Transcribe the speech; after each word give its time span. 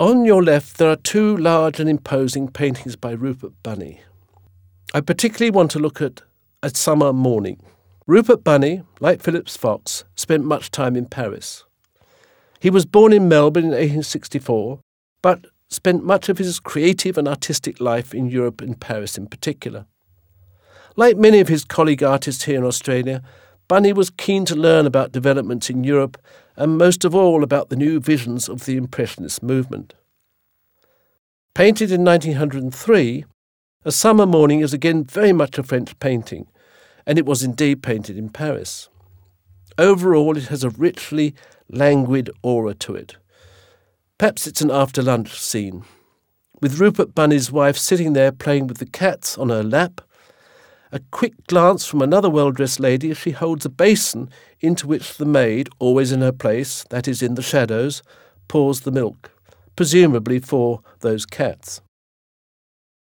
On 0.00 0.24
your 0.24 0.42
left, 0.42 0.78
there 0.78 0.88
are 0.88 0.96
two 0.96 1.36
large 1.36 1.78
and 1.78 1.86
imposing 1.86 2.48
paintings 2.48 2.96
by 2.96 3.10
Rupert 3.10 3.52
Bunny. 3.62 4.00
I 4.94 5.02
particularly 5.02 5.50
want 5.50 5.70
to 5.72 5.78
look 5.78 6.00
at 6.00 6.22
A 6.62 6.70
Summer 6.70 7.12
Morning. 7.12 7.60
Rupert 8.06 8.42
Bunny, 8.42 8.82
like 9.00 9.20
Phillips 9.20 9.58
Fox, 9.58 10.04
spent 10.14 10.46
much 10.46 10.70
time 10.70 10.96
in 10.96 11.04
Paris. 11.04 11.64
He 12.60 12.70
was 12.70 12.86
born 12.86 13.12
in 13.12 13.28
Melbourne 13.28 13.64
in 13.64 13.72
1864, 13.72 14.80
but 15.20 15.44
spent 15.68 16.02
much 16.02 16.30
of 16.30 16.38
his 16.38 16.60
creative 16.60 17.18
and 17.18 17.28
artistic 17.28 17.78
life 17.78 18.14
in 18.14 18.30
Europe 18.30 18.62
and 18.62 18.80
Paris 18.80 19.18
in 19.18 19.26
particular. 19.26 19.84
Like 20.96 21.18
many 21.18 21.40
of 21.40 21.48
his 21.48 21.62
colleague 21.62 22.02
artists 22.02 22.44
here 22.44 22.56
in 22.56 22.64
Australia, 22.64 23.20
Bunny 23.70 23.92
was 23.92 24.10
keen 24.10 24.44
to 24.46 24.56
learn 24.56 24.84
about 24.84 25.12
developments 25.12 25.70
in 25.70 25.84
Europe 25.84 26.18
and 26.56 26.76
most 26.76 27.04
of 27.04 27.14
all 27.14 27.44
about 27.44 27.68
the 27.68 27.76
new 27.76 28.00
visions 28.00 28.48
of 28.48 28.64
the 28.64 28.76
Impressionist 28.76 29.44
movement. 29.44 29.94
Painted 31.54 31.92
in 31.92 32.02
1903, 32.02 33.24
A 33.84 33.92
Summer 33.92 34.26
Morning 34.26 34.58
is 34.58 34.74
again 34.74 35.04
very 35.04 35.32
much 35.32 35.56
a 35.56 35.62
French 35.62 35.96
painting, 36.00 36.48
and 37.06 37.16
it 37.16 37.24
was 37.24 37.44
indeed 37.44 37.80
painted 37.80 38.18
in 38.18 38.28
Paris. 38.28 38.88
Overall, 39.78 40.36
it 40.36 40.48
has 40.48 40.64
a 40.64 40.70
richly 40.70 41.32
languid 41.68 42.28
aura 42.42 42.74
to 42.74 42.96
it. 42.96 43.18
Perhaps 44.18 44.48
it's 44.48 44.62
an 44.62 44.72
after 44.72 45.00
lunch 45.00 45.38
scene, 45.38 45.84
with 46.60 46.80
Rupert 46.80 47.14
Bunny's 47.14 47.52
wife 47.52 47.78
sitting 47.78 48.14
there 48.14 48.32
playing 48.32 48.66
with 48.66 48.78
the 48.78 48.86
cats 48.86 49.38
on 49.38 49.48
her 49.48 49.62
lap. 49.62 50.00
A 50.92 50.98
quick 51.12 51.46
glance 51.46 51.86
from 51.86 52.02
another 52.02 52.28
well 52.28 52.50
dressed 52.50 52.80
lady 52.80 53.12
as 53.12 53.18
she 53.18 53.30
holds 53.30 53.64
a 53.64 53.68
basin 53.68 54.28
into 54.58 54.88
which 54.88 55.18
the 55.18 55.24
maid, 55.24 55.68
always 55.78 56.10
in 56.10 56.20
her 56.20 56.32
place, 56.32 56.84
that 56.90 57.06
is, 57.06 57.22
in 57.22 57.36
the 57.36 57.42
shadows, 57.42 58.02
pours 58.48 58.80
the 58.80 58.90
milk, 58.90 59.30
presumably 59.76 60.40
for 60.40 60.80
those 60.98 61.24
cats. 61.24 61.80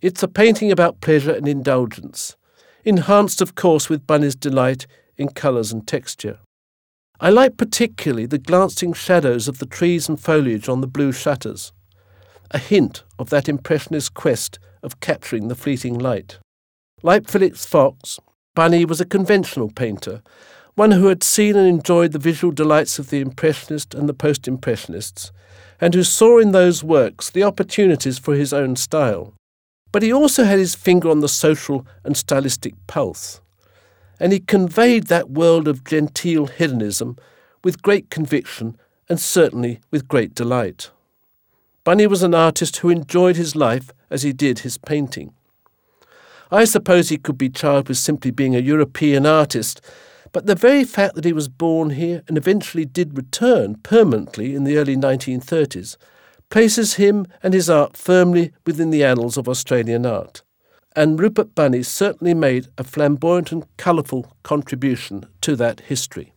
It's 0.00 0.22
a 0.22 0.28
painting 0.28 0.70
about 0.70 1.00
pleasure 1.00 1.32
and 1.34 1.48
indulgence, 1.48 2.36
enhanced, 2.84 3.40
of 3.40 3.56
course, 3.56 3.88
with 3.88 4.06
Bunny's 4.06 4.36
delight 4.36 4.86
in 5.16 5.30
colours 5.30 5.72
and 5.72 5.86
texture. 5.86 6.38
I 7.18 7.30
like 7.30 7.56
particularly 7.56 8.26
the 8.26 8.38
glancing 8.38 8.92
shadows 8.92 9.48
of 9.48 9.58
the 9.58 9.66
trees 9.66 10.08
and 10.08 10.20
foliage 10.20 10.68
on 10.68 10.82
the 10.82 10.86
blue 10.86 11.10
shutters, 11.10 11.72
a 12.52 12.58
hint 12.58 13.02
of 13.18 13.30
that 13.30 13.48
impressionist 13.48 14.14
quest 14.14 14.60
of 14.84 15.00
capturing 15.00 15.48
the 15.48 15.56
fleeting 15.56 15.98
light. 15.98 16.38
Like 17.02 17.28
Phillips 17.28 17.66
Fox, 17.66 18.18
Bunny 18.54 18.84
was 18.84 19.00
a 19.00 19.04
conventional 19.04 19.70
painter, 19.70 20.22
one 20.74 20.92
who 20.92 21.06
had 21.08 21.22
seen 21.22 21.56
and 21.56 21.68
enjoyed 21.68 22.12
the 22.12 22.18
visual 22.18 22.52
delights 22.52 22.98
of 22.98 23.10
the 23.10 23.20
Impressionist 23.20 23.94
and 23.94 24.08
the 24.08 24.14
Post 24.14 24.48
Impressionists, 24.48 25.32
and 25.80 25.94
who 25.94 26.02
saw 26.02 26.38
in 26.38 26.52
those 26.52 26.84
works 26.84 27.30
the 27.30 27.42
opportunities 27.42 28.18
for 28.18 28.34
his 28.34 28.52
own 28.52 28.76
style. 28.76 29.34
But 29.90 30.02
he 30.02 30.12
also 30.12 30.44
had 30.44 30.58
his 30.58 30.74
finger 30.74 31.10
on 31.10 31.20
the 31.20 31.28
social 31.28 31.86
and 32.04 32.16
stylistic 32.16 32.74
pulse 32.86 33.42
and 34.22 34.32
he 34.32 34.38
conveyed 34.38 35.08
that 35.08 35.30
world 35.30 35.66
of 35.66 35.82
genteel 35.82 36.46
hedonism 36.46 37.16
with 37.64 37.82
great 37.82 38.08
conviction 38.08 38.78
and 39.08 39.18
certainly 39.18 39.80
with 39.90 40.06
great 40.06 40.32
delight. 40.32 40.92
Bunny 41.82 42.06
was 42.06 42.22
an 42.22 42.32
artist 42.32 42.76
who 42.76 42.88
enjoyed 42.88 43.34
his 43.34 43.56
life 43.56 43.90
as 44.10 44.22
he 44.22 44.32
did 44.32 44.60
his 44.60 44.78
painting. 44.78 45.34
I 46.52 46.64
suppose 46.64 47.08
he 47.08 47.18
could 47.18 47.36
be 47.36 47.50
charged 47.50 47.88
with 47.88 47.98
simply 47.98 48.30
being 48.30 48.54
a 48.54 48.60
European 48.60 49.26
artist, 49.26 49.80
but 50.30 50.46
the 50.46 50.54
very 50.54 50.84
fact 50.84 51.16
that 51.16 51.24
he 51.24 51.32
was 51.32 51.48
born 51.48 51.90
here 51.90 52.22
and 52.28 52.38
eventually 52.38 52.84
did 52.84 53.16
return 53.16 53.74
permanently 53.82 54.54
in 54.54 54.62
the 54.62 54.76
early 54.76 54.96
1930s 54.96 55.96
places 56.50 56.94
him 56.94 57.26
and 57.42 57.54
his 57.54 57.68
art 57.68 57.96
firmly 57.96 58.52
within 58.64 58.90
the 58.90 59.02
annals 59.02 59.36
of 59.36 59.48
Australian 59.48 60.06
art 60.06 60.42
and 60.94 61.18
Rupert 61.18 61.54
Bunny 61.54 61.82
certainly 61.82 62.34
made 62.34 62.68
a 62.76 62.84
flamboyant 62.84 63.52
and 63.52 63.64
colourful 63.76 64.32
contribution 64.42 65.26
to 65.40 65.56
that 65.56 65.80
history. 65.80 66.31